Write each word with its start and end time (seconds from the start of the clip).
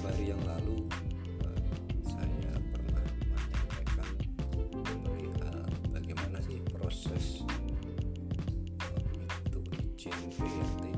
hari 0.00 0.32
yang 0.32 0.42
lalu 0.48 0.88
eh, 1.44 1.60
saya 2.08 2.52
pernah 2.72 3.04
menyampaikan 3.28 4.08
perihal 5.04 5.58
bagaimana 5.92 6.38
sih 6.40 6.58
proses 6.72 7.44
itu 9.44 9.60
izin 10.00 10.30
PRT. 10.36 10.89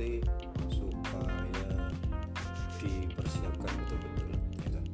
Supaya 0.00 1.68
dipersiapkan 2.80 3.68
betul-betul 3.84 4.32
ya 4.32 4.68
kan? 4.72 4.86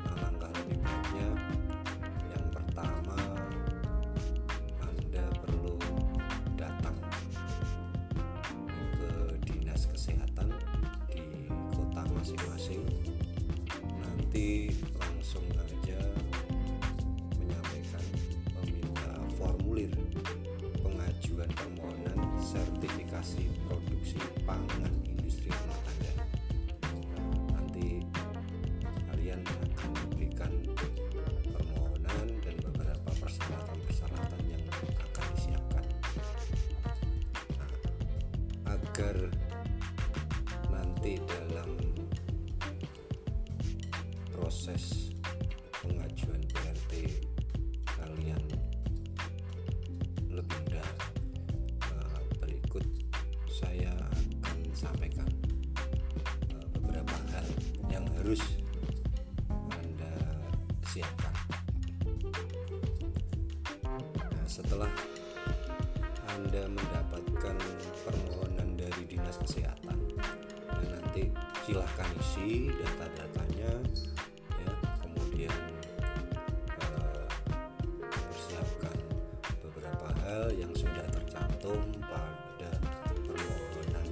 Nah, 0.00 0.16
langkah 0.16 0.48
lebih 0.64 0.80
baiknya 0.80 1.28
yang 2.32 2.46
pertama 2.48 3.20
anda 4.80 5.28
perlu 5.44 5.76
datang 6.56 6.96
ke 8.96 9.12
dinas 9.44 9.92
kesehatan 9.92 10.56
di 11.12 11.44
kota 11.76 12.08
masing-masing. 12.16 12.80
Nanti 14.00 14.72
langsung 14.96 15.44
aja 15.52 16.00
menyampaikan 17.36 18.04
meminta 18.56 19.20
formulir 19.36 19.92
pengajuan 20.80 21.50
permohonan 21.52 22.40
sertifikasi 22.40 23.52
agar 38.94 39.26
nanti 40.70 41.18
dalam 41.26 41.66
proses 44.30 45.10
pengajuan 45.82 46.38
PRT 46.46 47.18
kalian 47.90 48.38
lebih 50.30 50.58
mudah 50.62 50.90
eh, 51.90 52.22
berikut 52.38 52.86
saya 53.50 53.90
akan 54.46 54.58
sampaikan 54.78 55.26
eh, 56.54 56.66
beberapa 56.78 57.18
hal 57.34 57.46
yang 57.90 58.06
harus 58.22 58.62
anda 59.74 60.14
siapkan. 60.86 61.34
Nah, 64.22 64.46
setelah 64.46 64.92
anda 66.34 66.66
mendapatkan 66.66 67.56
permohonan 68.02 68.63
dari 68.94 69.10
dinas 69.10 69.34
kesehatan. 69.42 69.98
Dan 70.70 70.86
nanti 70.86 71.26
silahkan 71.66 72.06
isi 72.22 72.70
data-datanya 72.70 73.82
ya. 74.62 74.72
Kemudian 75.02 75.58
eh, 76.78 77.26
persiapkan 78.06 78.94
beberapa 79.66 80.08
hal 80.22 80.54
yang 80.54 80.70
sudah 80.78 81.02
tercantum 81.10 81.82
pada 82.06 82.70
permohonan 83.26 84.08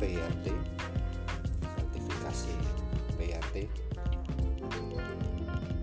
PRT 0.00 0.46
sertifikasi 1.60 2.54
PRT 3.20 3.56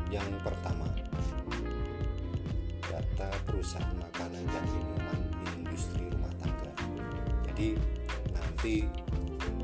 yang 0.09 0.25
pertama 0.41 0.89
data 2.89 3.29
perusahaan 3.45 3.93
makanan 4.01 4.41
dan 4.49 4.65
minuman 4.73 5.19
industri 5.59 6.07
rumah 6.09 6.26
jadi 7.57 7.73
nanti 8.37 8.85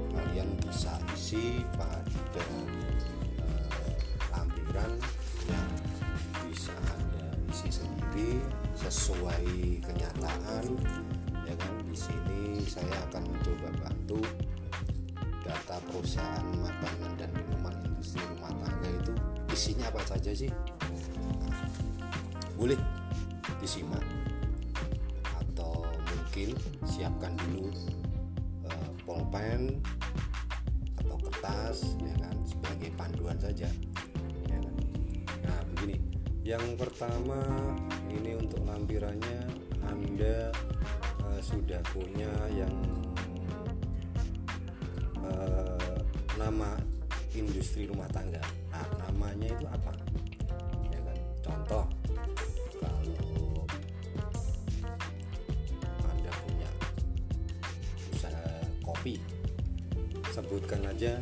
kalian 0.10 0.50
bisa 0.66 0.98
isi 1.14 1.62
pada 1.78 2.02
eh, 2.42 3.94
lampiran 4.34 4.98
yang 5.46 5.70
bisa 6.50 6.74
anda 6.74 7.30
isi 7.54 7.70
sendiri 7.70 8.42
sesuai 8.82 9.46
kenyataan 9.86 10.74
ya 11.46 11.54
kan? 11.54 11.74
Di 11.86 11.94
sini 11.94 12.66
saya 12.66 12.98
akan 13.14 13.30
mencoba 13.30 13.70
bantu 13.86 14.26
data 15.46 15.78
perusahaan 15.86 16.50
makanan 16.50 17.14
dan 17.14 17.30
minuman 17.38 17.78
industri 17.86 18.26
rumah 18.26 18.58
tangga 18.58 18.90
itu 18.90 19.14
isinya 19.54 19.94
apa 19.94 20.02
saja 20.02 20.34
sih? 20.34 20.50
Nah, 20.50 21.62
boleh 22.58 22.82
disimak 23.62 24.02
mungkin 26.34 26.58
siapkan 26.90 27.38
dulu 27.46 27.70
eh, 28.66 28.90
pulpen 29.06 29.78
atau 30.98 31.14
kertas 31.30 31.94
ya 32.02 32.10
kan 32.18 32.34
sebagai 32.42 32.90
panduan 32.98 33.38
saja 33.38 33.70
ya 34.50 34.58
kan. 34.58 34.74
Nah 35.46 35.62
begini 35.70 36.02
yang 36.42 36.74
pertama 36.74 37.38
ini 38.10 38.34
untuk 38.34 38.66
lampirannya 38.66 39.46
anda 39.86 40.50
eh, 41.30 41.42
sudah 41.46 41.86
punya 41.94 42.34
yang 42.50 42.74
eh, 45.22 46.02
nama 46.42 46.74
industri 47.38 47.86
rumah 47.86 48.10
tangga. 48.10 48.42
Nah 48.74 48.90
namanya 49.06 49.54
itu 49.54 49.70
apa? 49.70 49.94
Ya 50.90 50.98
kan 50.98 51.18
contoh 51.46 51.86
kopi 59.04 59.20
sebutkan 60.32 60.80
aja 60.88 61.20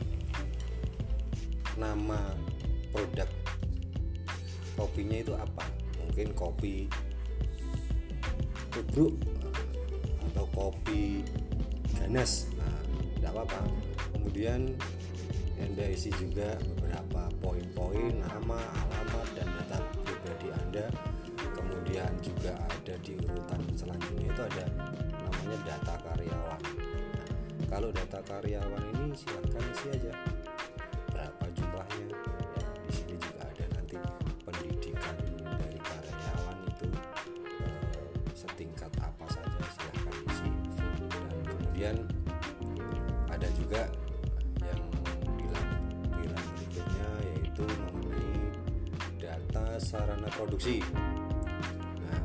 nama 1.81 2.29
produk 2.93 3.25
kopinya 4.77 5.17
itu 5.17 5.33
apa. 5.33 5.65
Mungkin 5.97 6.29
kopi 6.37 6.85
tubruk 8.69 9.17
atau 10.29 10.45
kopi 10.53 11.25
ganas. 11.97 12.53
Nah 12.53 12.85
tidak 13.17 13.33
apa-apa. 13.33 13.65
Kemudian 14.13 14.77
anda 15.57 15.85
isi 15.89 16.13
juga 16.21 16.61
beberapa 16.77 17.33
poin-poin 17.41 18.13
nama 18.21 18.61
alamat 18.61 19.25
dan 19.33 19.49
data 19.57 19.81
pribadi 20.05 20.53
anda. 20.53 20.85
Kemudian 21.57 22.13
juga 22.21 22.61
ada 22.61 22.93
di 23.01 23.17
urutan 23.25 23.61
selanjutnya 23.73 24.29
itu 24.29 24.41
ada 24.53 24.65
namanya 25.17 25.57
data 25.65 25.97
karyawan. 26.05 26.61
Nah, 26.61 26.90
kalau 27.71 27.87
data 27.87 28.19
karyawan 28.27 28.83
ini 28.99 29.15
silahkan 29.15 29.63
isi 29.71 29.87
aja. 29.95 30.11
Berapa 31.07 31.45
jumlahnya? 31.55 32.07
Ya, 32.59 32.67
di 32.83 32.91
sini 32.91 33.15
juga 33.15 33.47
ada 33.47 33.65
nanti 33.79 33.95
pendidikan 34.43 35.15
dari 35.39 35.79
karyawan 35.79 36.57
itu 36.67 36.87
eh, 37.63 38.11
setingkat 38.35 38.91
apa 38.99 39.23
saja 39.31 39.63
silahkan 39.71 40.15
isi. 40.27 40.51
Dan 41.15 41.39
kemudian 41.47 41.95
ada 43.31 43.47
juga 43.55 43.87
yang 44.67 44.81
bilang 45.39 45.69
bilang 46.19 46.45
berikutnya 46.59 47.07
yaitu 47.23 47.63
mengenai 47.63 48.35
data 49.15 49.79
sarana 49.79 50.27
produksi. 50.35 50.83
Nah 52.03 52.19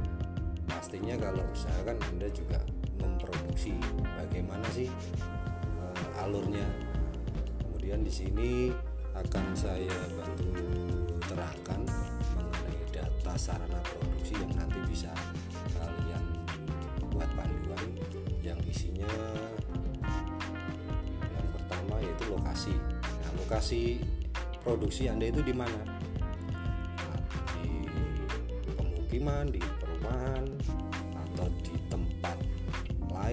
pastinya 0.66 1.14
kalau 1.22 1.46
usaha 1.54 1.86
kan 1.86 1.94
anda 2.10 2.26
juga 2.34 2.58
memproduksi 3.00 3.76
bagaimana 4.18 4.66
sih 4.72 4.88
uh, 5.80 6.22
alurnya. 6.24 6.66
Kemudian 7.62 8.02
di 8.02 8.12
sini 8.12 8.50
akan 9.16 9.56
saya 9.56 9.96
bantu 10.12 10.52
terangkan 11.24 11.80
mengenai 12.36 12.80
data 12.92 13.32
sarana 13.40 13.80
produksi 13.80 14.36
yang 14.36 14.52
nanti 14.58 14.80
bisa 14.84 15.12
kalian 15.80 16.24
buat 17.08 17.28
panduan 17.32 17.86
yang 18.44 18.60
isinya 18.68 19.08
yang 21.24 21.48
pertama 21.56 21.96
yaitu 22.04 22.24
lokasi. 22.28 22.74
Nah 23.00 23.30
lokasi 23.40 23.82
produksi 24.60 25.08
anda 25.08 25.32
itu 25.32 25.40
di 25.40 25.54
mana? 25.56 25.80
Di 27.62 27.88
pemukiman 28.76 29.48
di 29.48 29.62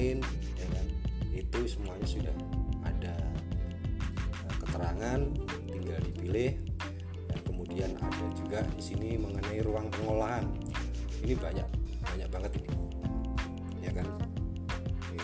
lain 0.03 0.19
ya 0.59 0.67
kan? 0.67 0.85
Itu 1.31 1.59
semuanya 1.63 2.03
sudah 2.03 2.35
ada 2.83 3.15
eh, 4.19 4.55
keterangan 4.59 5.19
tinggal 5.71 6.00
dipilih. 6.11 6.51
Dan 7.31 7.39
kemudian 7.47 7.91
ada 8.03 8.25
juga 8.35 8.59
di 8.75 8.83
sini 8.83 9.15
mengenai 9.15 9.63
ruang 9.63 9.88
pengolahan. 9.88 10.44
Ini 11.23 11.39
banyak 11.39 11.67
banyak 12.03 12.27
banget 12.27 12.51
ini 12.59 12.71
ya 13.79 13.91
kan? 13.95 14.07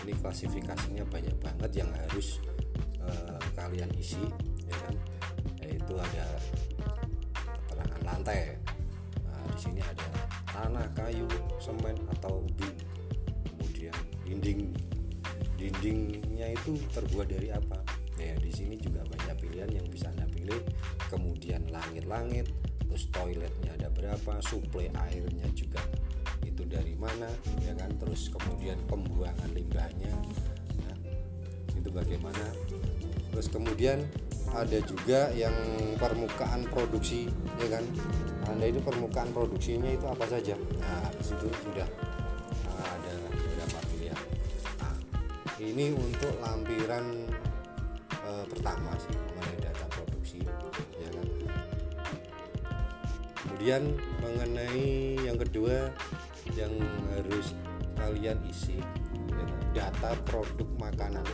Ini 0.00 0.12
klasifikasinya 0.16 1.04
banyak 1.04 1.36
banget 1.44 1.84
yang 1.84 1.92
harus 1.92 2.40
uh, 3.04 3.36
kalian 3.52 3.92
isi 4.00 4.24
ya 4.64 4.76
kan? 4.80 4.94
Yaitu 5.60 5.92
ada 5.92 6.24
keterangan 7.68 8.00
lantai. 8.00 8.56
Nah, 9.28 9.44
di 9.52 9.58
sini 9.60 9.80
ada 9.84 10.08
tanah 10.48 10.88
kayu 10.96 11.28
semen 11.60 12.00
atau 12.16 12.40
ubi 12.48 12.89
dinding 14.30 14.70
dindingnya 15.58 16.54
itu 16.54 16.78
terbuat 16.94 17.26
dari 17.34 17.50
apa? 17.50 17.82
Ya 18.14 18.38
di 18.38 18.54
sini 18.54 18.78
juga 18.78 19.02
banyak 19.02 19.36
pilihan 19.42 19.70
yang 19.74 19.86
bisa 19.90 20.06
anda 20.14 20.24
pilih. 20.30 20.62
Kemudian 21.10 21.66
langit-langit 21.68 22.46
terus 22.86 23.10
toiletnya 23.10 23.74
ada 23.74 23.90
berapa 23.90 24.38
suplai 24.42 24.90
airnya 25.10 25.46
juga 25.54 25.82
itu 26.46 26.62
dari 26.62 26.94
mana 26.94 27.26
ya 27.66 27.74
kan? 27.74 27.90
Terus 27.98 28.30
kemudian 28.30 28.78
pembuangan 28.86 29.50
limbahnya 29.50 30.14
ya, 30.78 30.94
itu 31.74 31.90
bagaimana? 31.90 32.54
Terus 33.34 33.46
kemudian 33.50 34.06
ada 34.50 34.78
juga 34.82 35.30
yang 35.34 35.54
permukaan 35.98 36.70
produksi 36.70 37.26
ya 37.58 37.78
kan? 37.78 37.84
Anda 38.46 38.70
itu 38.70 38.80
permukaan 38.82 39.30
produksinya 39.34 39.90
itu 39.90 40.06
apa 40.06 40.26
saja? 40.26 40.54
Nah 40.78 41.10
di 41.14 41.22
situ 41.26 41.46
sudah 41.66 41.86
ini 45.70 45.94
untuk 45.94 46.34
lampiran 46.42 47.30
eh, 48.10 48.44
pertama 48.50 48.90
sih 48.98 49.14
mengenai 49.14 49.58
data 49.62 49.86
produksi 49.86 50.42
ya 50.98 51.08
kan? 51.14 51.28
Kemudian 53.38 53.82
mengenai 54.18 55.14
yang 55.22 55.38
kedua 55.38 55.94
yang 56.58 56.74
harus 57.14 57.54
kalian 57.94 58.42
isi 58.50 58.82
ya 59.30 59.44
kan, 59.46 59.60
data 59.70 60.10
produk 60.26 60.66
makanan 60.82 61.26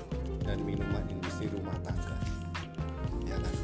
dan 0.45 0.61
minuman 0.61 1.03
industri 1.09 1.49
rumah 1.49 1.75
tangga 1.81 2.13
ya 3.25 3.41
kan? 3.41 3.41
Nah, 3.41 3.57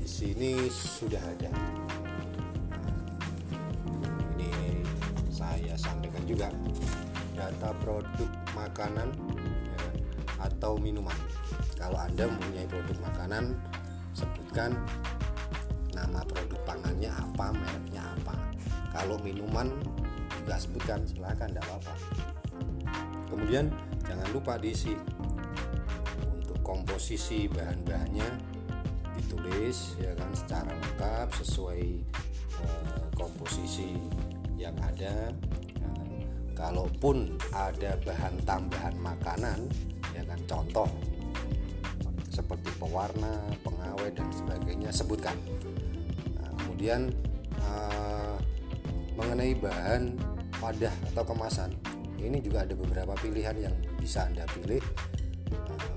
di 0.00 0.08
sini 0.08 0.72
sudah 0.72 1.20
ada. 1.20 1.52
Nah, 2.72 2.96
ini 4.40 4.80
saya 5.28 5.76
sampaikan 5.76 6.24
juga. 6.24 6.48
Data 7.36 7.76
produk 7.84 8.32
makanan 8.56 9.12
atau 10.46 10.78
minuman. 10.78 11.16
Kalau 11.76 11.98
anda 11.98 12.30
mempunyai 12.30 12.66
produk 12.70 12.96
makanan 13.02 13.58
sebutkan 14.16 14.72
nama 15.92 16.22
produk 16.24 16.60
pangannya 16.64 17.10
apa 17.10 17.52
mereknya 17.52 18.02
apa. 18.16 18.34
Kalau 18.94 19.20
minuman 19.20 19.68
juga 20.40 20.56
sebutkan 20.56 21.04
silahkan 21.04 21.50
tidak 21.50 21.66
apa-apa. 21.68 21.94
Kemudian 23.28 23.68
jangan 24.06 24.28
lupa 24.32 24.56
diisi. 24.56 24.94
Untuk 26.32 26.58
komposisi 26.62 27.50
bahan-bahannya 27.50 28.56
ditulis 29.18 29.98
ya 29.98 30.14
kan 30.14 30.30
secara 30.32 30.70
lengkap 30.70 31.28
sesuai 31.42 31.82
eh, 32.62 33.06
komposisi 33.18 33.98
yang 34.56 34.76
ada. 34.80 35.28
Kan? 35.28 35.56
kalaupun 36.56 37.36
ada 37.52 38.00
bahan 38.00 38.34
tambahan 38.48 38.96
makanan 38.96 39.68
ya 40.16 40.24
kan 40.24 40.40
contoh 40.48 40.88
seperti 42.32 42.68
pewarna, 42.76 43.32
pengawet 43.64 44.12
dan 44.12 44.28
sebagainya 44.28 44.92
sebutkan. 44.92 45.36
Nah, 46.36 46.52
kemudian 46.60 47.08
eh, 47.56 48.36
mengenai 49.16 49.56
bahan 49.56 50.20
wadah 50.60 50.92
atau 51.12 51.24
kemasan, 51.24 51.72
ini 52.20 52.40
juga 52.44 52.68
ada 52.68 52.76
beberapa 52.76 53.16
pilihan 53.16 53.56
yang 53.56 53.74
bisa 53.96 54.28
anda 54.28 54.44
pilih. 54.52 54.84
Nah, 55.48 55.88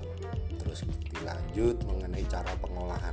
terus 0.64 0.88
dilanjut 1.12 1.76
mengenai 1.84 2.24
cara 2.24 2.52
pengolahan. 2.56 3.12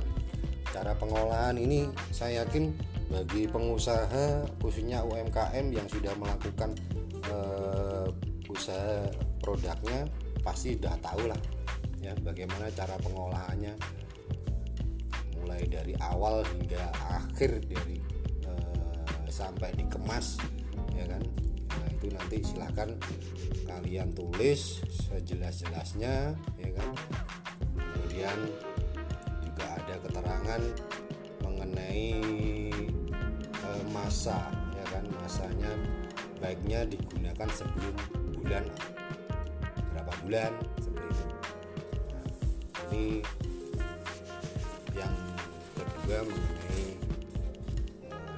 Cara 0.72 0.96
pengolahan 0.96 1.56
ini 1.60 1.88
saya 2.12 2.44
yakin 2.44 2.72
bagi 3.08 3.48
pengusaha 3.48 4.44
khususnya 4.60 5.00
UMKM 5.04 5.72
yang 5.72 5.88
sudah 5.88 6.12
melakukan 6.16 6.72
eh, 7.28 8.08
usaha 8.48 9.04
produknya 9.44 10.08
pasti 10.48 10.80
sudah 10.80 10.96
tahu 11.04 11.28
lah 11.28 11.36
ya 12.00 12.16
bagaimana 12.24 12.72
cara 12.72 12.96
pengolahannya. 13.04 13.76
Mulai 15.36 15.68
dari 15.68 15.92
awal 16.00 16.40
hingga 16.56 16.88
akhir 17.20 17.68
dari 17.68 18.00
eh, 18.48 19.28
sampai 19.28 19.76
dikemas 19.76 20.40
ya 20.96 21.04
kan? 21.04 21.20
Nah 21.68 21.88
itu 21.92 22.08
nanti 22.08 22.36
silahkan 22.40 22.96
kalian 23.68 24.16
tulis 24.16 24.80
sejelas-jelasnya 24.88 26.32
ya 26.56 26.70
kan? 26.72 26.90
Kemudian 27.76 28.38
juga 29.44 29.64
ada 29.76 29.94
keterangan 30.00 30.62
mengenai 31.44 32.08
eh, 33.52 33.84
masa 33.92 34.48
ya 34.72 34.84
kan? 34.96 35.04
Masanya 35.20 35.76
baiknya 36.40 36.88
digunakan 36.88 37.48
sebelum 37.52 37.94
bulan 38.32 38.64
bulan 40.28 40.52
seperti 40.76 41.08
itu. 41.08 41.24
Ini 42.84 43.04
yang 44.92 45.14
kedua 45.72 46.20
mengenai 46.20 46.84
eh, 46.84 46.92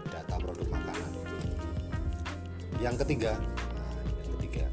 data 0.06 0.37
produk 0.38 0.70
makanan 0.70 1.11
yang 2.78 2.94
ketiga 2.94 3.35
nah, 3.42 3.90
yang 4.23 4.32
ketiga. 4.38 4.66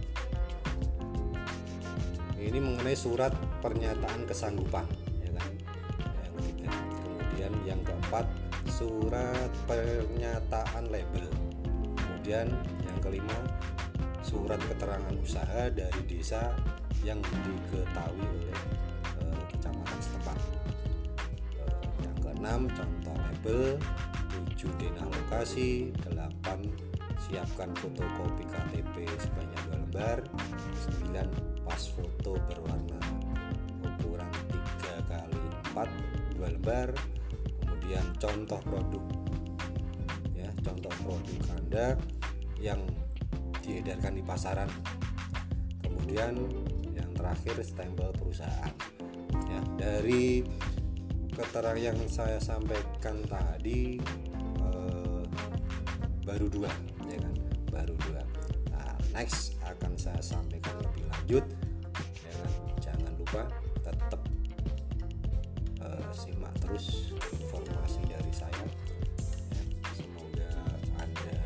Ini 2.38 2.60
mengenai 2.62 2.94
surat 2.94 3.34
pernyataan 3.66 4.30
kesanggupan 4.30 4.86
ya 5.26 5.34
kan? 5.42 5.50
Yang 6.22 6.34
ketiga. 6.38 6.70
Kemudian 7.02 7.54
yang 7.66 7.82
keempat 7.82 8.30
surat 8.70 9.50
pernyataan 9.66 10.86
label. 10.94 11.26
Kemudian 11.98 12.46
yang 12.86 12.98
kelima 13.02 13.42
surat 14.22 14.62
keterangan 14.70 15.18
usaha 15.18 15.66
dari 15.74 16.02
desa 16.06 16.54
yang 17.06 17.20
diketahui 17.22 18.26
oleh 18.26 18.60
eh, 19.22 19.42
kecamatan 19.54 20.00
setempat. 20.00 20.38
Eh, 21.60 21.86
yang 22.06 22.16
keenam 22.24 22.62
contoh 22.72 23.16
label, 23.18 23.78
tujuh 24.32 24.72
denah 24.82 25.08
lokasi, 25.10 25.92
delapan 26.06 26.64
siapkan 27.28 27.74
fotokopi 27.78 28.46
KTP 28.48 29.10
sebanyak 29.20 29.60
dua 29.68 29.78
lembar, 29.84 30.18
sembilan 30.80 31.28
pas 31.68 31.82
foto 31.92 32.40
berwarna 32.48 33.02
ukuran 33.84 34.32
3 34.80 35.12
kali 35.12 35.44
4 35.76 36.38
dua 36.40 36.48
lembar, 36.54 36.90
kemudian 37.88 38.06
contoh 38.20 38.60
produk 38.68 39.04
ya 40.36 40.52
contoh 40.60 40.92
produk 41.04 41.42
Anda 41.56 41.88
yang 42.60 42.84
diedarkan 43.64 44.20
di 44.20 44.24
pasaran 44.28 44.68
kemudian 45.84 46.36
terakhir 47.18 47.58
stempel 47.66 48.14
perusahaan. 48.14 48.72
Ya 49.50 49.60
dari 49.76 50.46
keterangan 51.34 51.82
yang 51.82 51.98
saya 52.06 52.38
sampaikan 52.38 53.26
tadi 53.26 53.98
eh, 54.62 55.24
baru 56.24 56.48
dua 56.48 56.72
ya 57.10 57.18
kan? 57.18 57.34
Baru 57.74 57.98
dua. 58.06 58.22
Nah 58.70 58.96
next 59.18 59.58
akan 59.66 59.98
saya 59.98 60.22
sampaikan 60.22 60.78
lebih 60.80 61.10
lanjut 61.10 61.46
ya 62.22 62.32
kan? 62.38 62.52
Lupa 63.18 63.44
tetap 63.84 64.22
uh, 65.84 66.08
simak 66.16 66.56
terus 66.64 67.12
informasi 67.36 68.00
dari 68.08 68.32
saya. 68.32 68.64
Ya, 69.52 69.64
semoga 69.92 70.52
anda 70.96 71.40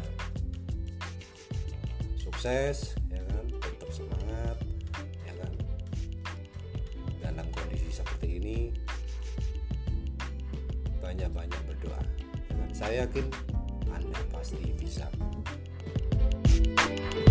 sukses 2.22 2.94
ya 3.10 3.21
ini 8.42 8.74
banyak-banyak 10.98 11.62
berdoa. 11.70 12.02
Ya 12.50 12.56
kan? 12.58 12.70
Saya 12.74 12.96
yakin 13.06 13.26
Anda 13.94 14.20
pasti 14.34 14.74
bisa. 14.74 15.06
thank 16.82 17.30
you 17.30 17.31